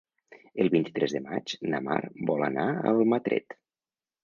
[0.63, 1.99] El vint-i-tres de maig na Mar
[2.33, 3.61] vol anar a Almatret.